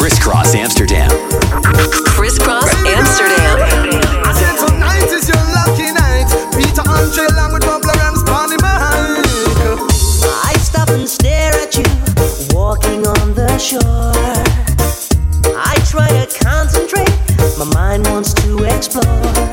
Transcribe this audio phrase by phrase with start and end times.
[0.00, 1.10] Kris Kross Amsterdam.
[2.16, 3.58] Kris Kross Amsterdam.
[4.66, 6.24] Tonight is your lucky night.
[6.56, 9.26] Peter Andre along with Bob Rams, Bonnie Mike.
[10.42, 11.84] I stop and stare at you,
[12.56, 13.82] walking on the shore.
[15.54, 17.12] I try to concentrate,
[17.58, 19.49] my mind wants to explore.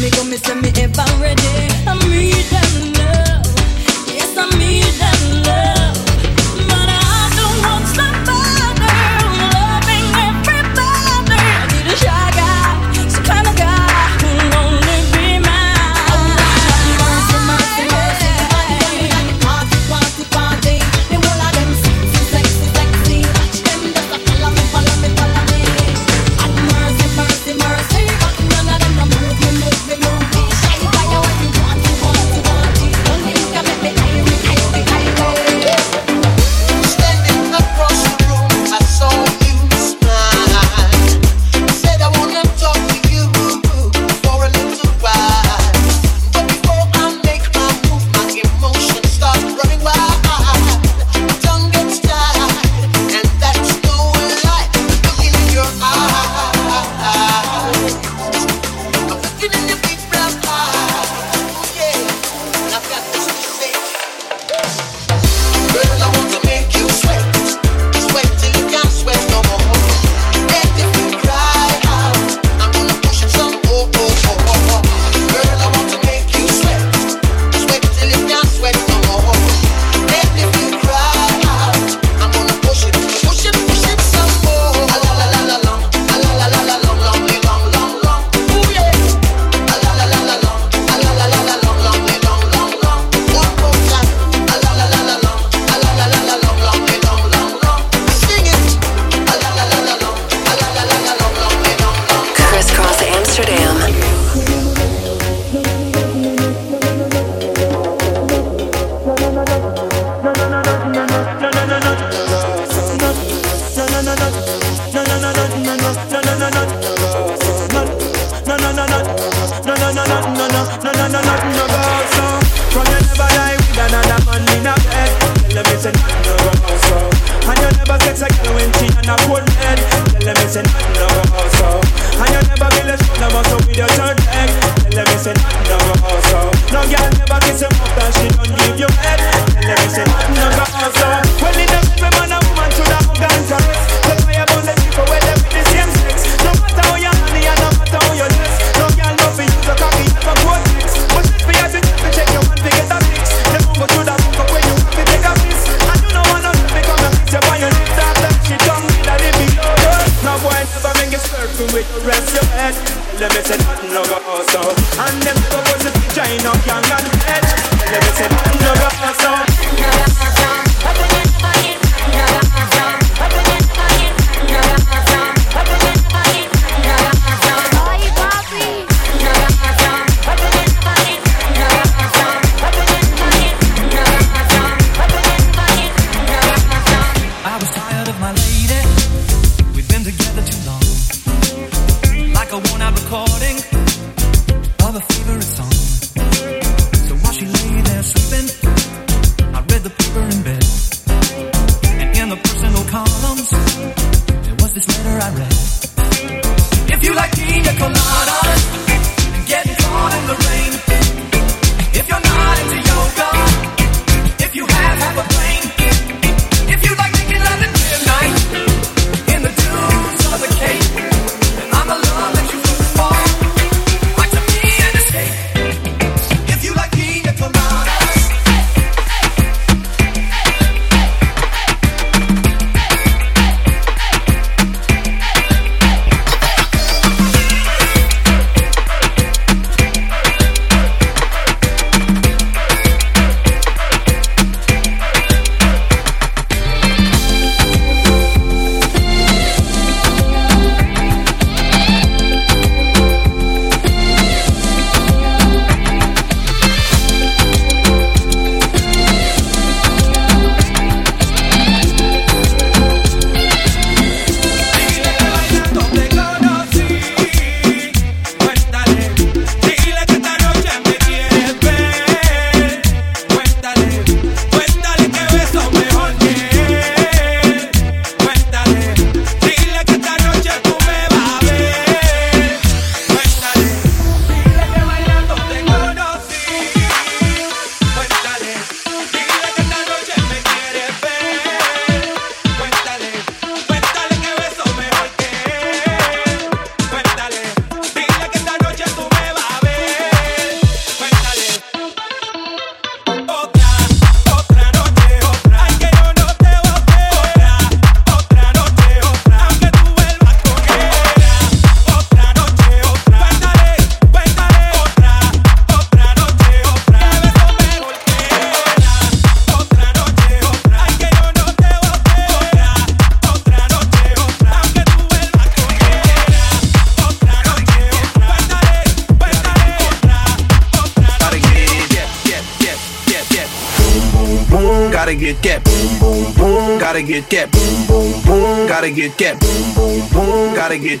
[0.00, 1.68] me go, me say me ever ready.
[1.86, 2.99] I need them.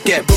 [0.04, 0.29] get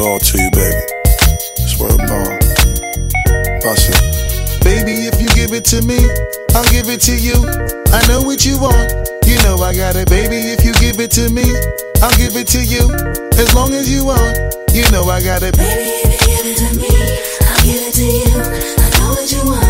[0.00, 0.80] it all to you, baby.
[1.68, 2.40] Swear to God.
[3.60, 4.00] I said,
[4.64, 6.00] baby, if you give it to me,
[6.56, 7.36] I'll give it to you.
[7.92, 8.92] I know what you want.
[9.26, 10.36] You know I got it, baby.
[10.36, 11.44] If you give it to me,
[12.02, 12.88] I'll give it to you.
[13.38, 14.36] As long as you want,
[14.72, 15.56] you know I got it.
[15.56, 16.88] Baby, if you give it to me,
[17.46, 18.40] I'll give it to you.
[18.80, 19.69] I know what you want.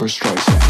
[0.00, 0.69] Barbra Streisand.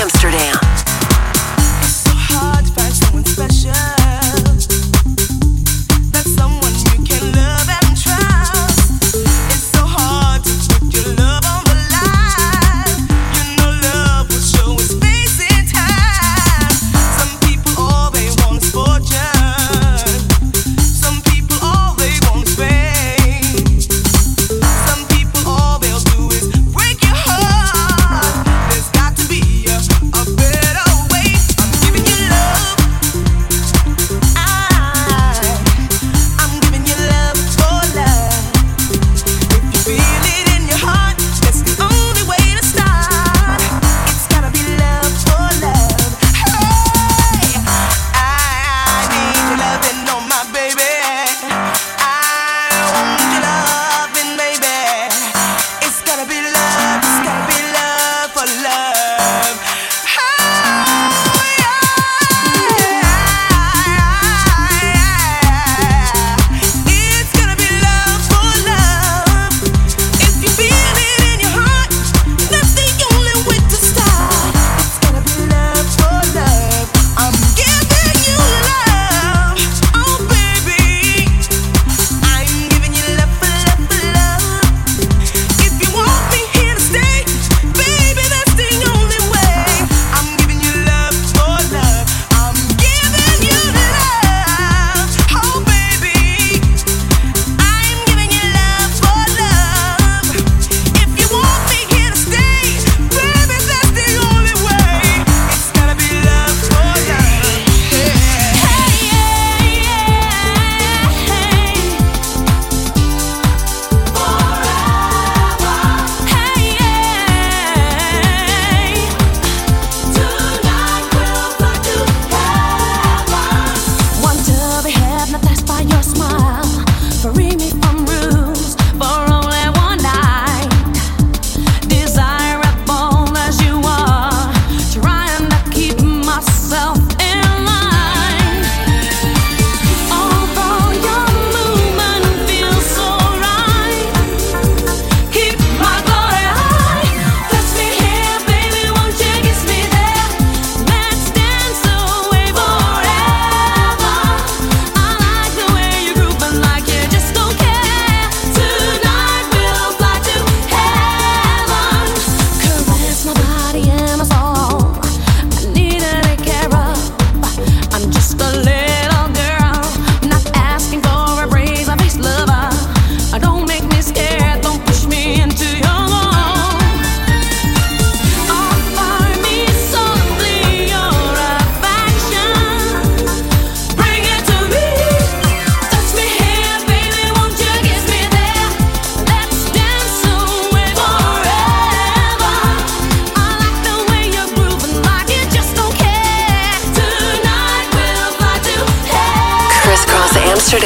[0.00, 0.47] Amsterdam.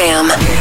[0.02, 0.51] Amsterdam.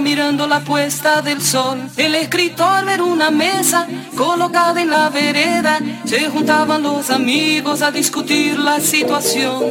[0.00, 1.78] Mirando la puesta del sol.
[1.96, 3.86] El escritor ver una mesa
[4.16, 5.78] colocada en la vereda.
[6.04, 9.62] Se juntaban los amigos a discutir la situación.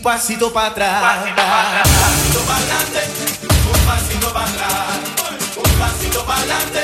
[0.00, 1.26] un pasito para atrás.
[1.26, 3.02] un Pasito para adelante,
[3.68, 4.98] un pasito para atrás.
[5.56, 6.82] Un pasito para adelante,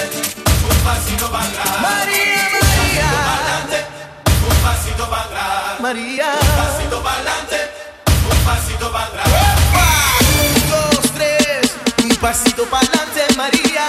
[0.68, 1.80] un pasito para atrás.
[1.80, 3.10] María, María.
[4.50, 5.80] Un pasito para atrás.
[5.80, 6.26] María.
[6.42, 7.70] Un pasito para adelante,
[8.30, 9.28] un pasito para atrás.
[10.44, 11.72] Un, dos, tres,
[12.04, 13.86] un pasito para adelante, María.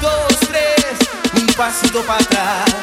[0.00, 0.98] Dos, tres,
[1.36, 2.74] un pasito para atrás.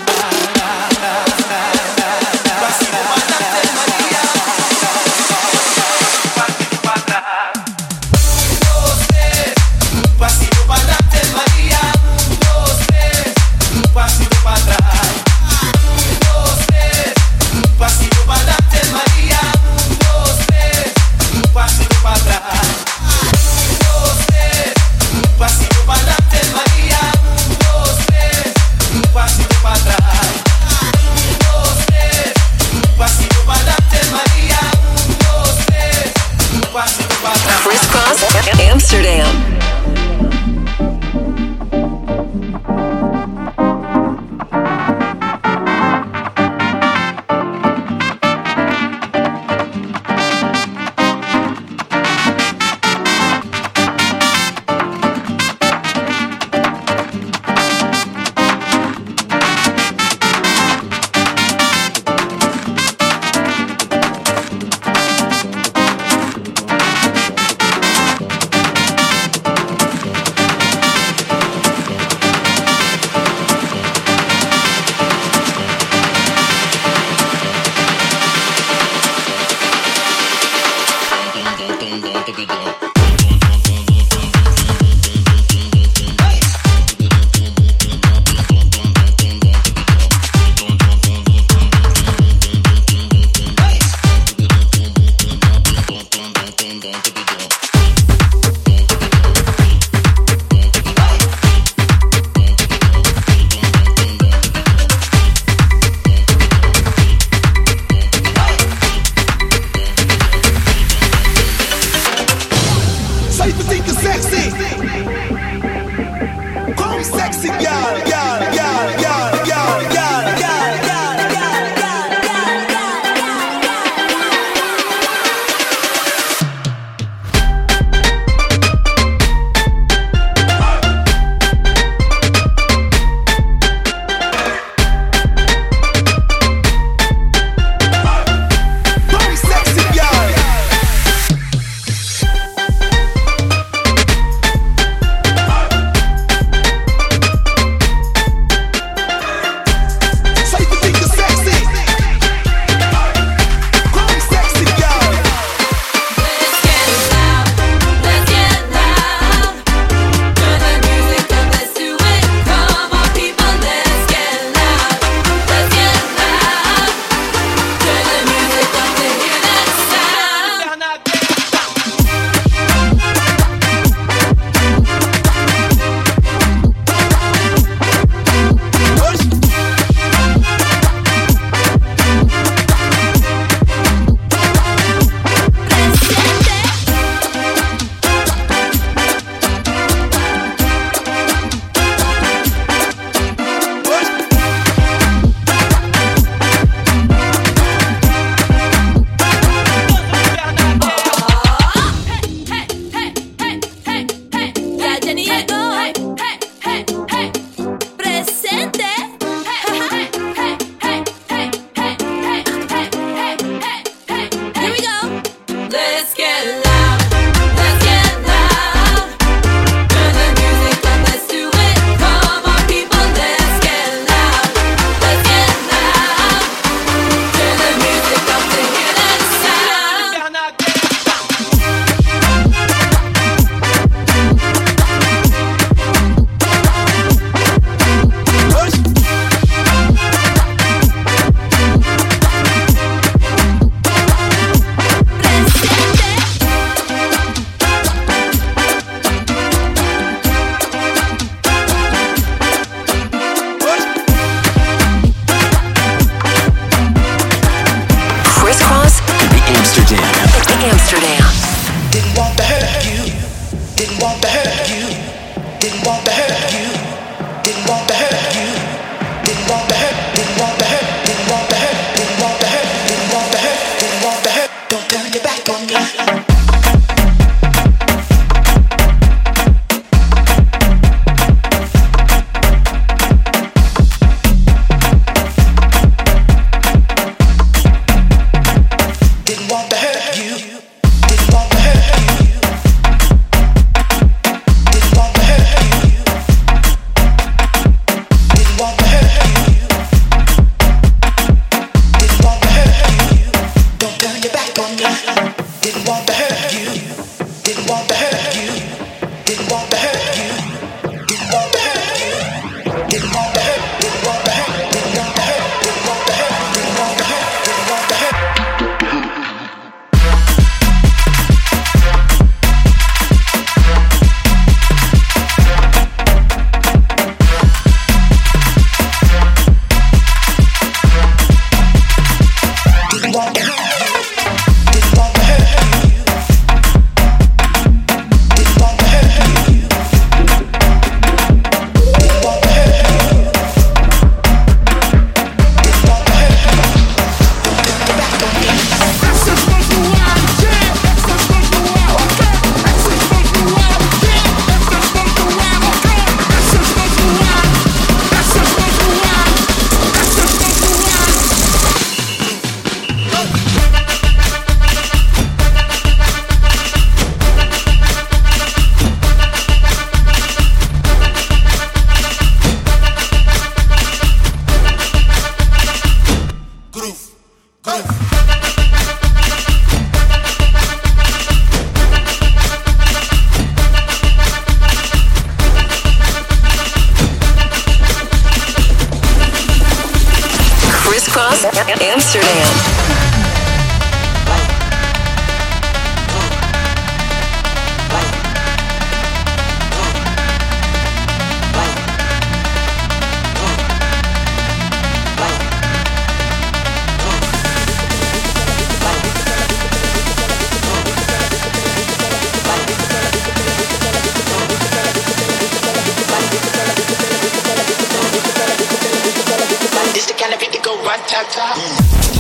[420.98, 422.11] Kind of